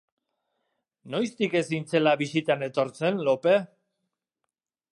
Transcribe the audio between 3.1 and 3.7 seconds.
Lope?